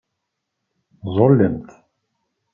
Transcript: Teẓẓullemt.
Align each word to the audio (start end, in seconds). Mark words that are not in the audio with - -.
Teẓẓullemt. 0.99 1.69